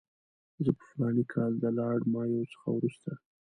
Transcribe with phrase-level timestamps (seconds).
[0.63, 3.11] زه په فلاني کال کې د لارډ مایو څخه وروسته.